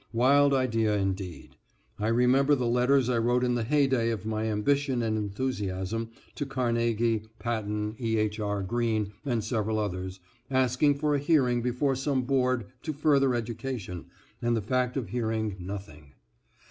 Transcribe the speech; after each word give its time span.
Wild 0.13 0.51
idea, 0.51 0.97
indeed. 0.97 1.57
I 1.99 2.07
remember 2.07 2.55
the 2.55 2.65
letters 2.65 3.07
I 3.07 3.19
wrote 3.19 3.43
in 3.43 3.53
the 3.53 3.63
heyday 3.63 4.09
of 4.09 4.25
my 4.25 4.45
ambition 4.45 5.03
and 5.03 5.15
enthusiasm, 5.15 6.09
to 6.33 6.45
Carnegie, 6.47 7.27
Patten, 7.37 7.95
E. 7.99 8.17
H. 8.17 8.39
R. 8.39 8.63
Green, 8.63 9.11
and 9.25 9.43
several 9.43 9.77
others, 9.77 10.19
asking 10.49 10.95
for 10.95 11.13
a 11.13 11.19
hearing 11.19 11.61
before 11.61 11.95
some 11.95 12.23
board 12.23 12.65
to 12.81 12.93
further 12.93 13.35
education 13.35 14.05
and 14.41 14.57
the 14.57 14.61
fact 14.63 14.97
of 14.97 15.09
hearing 15.09 15.55
nothing. 15.59 16.13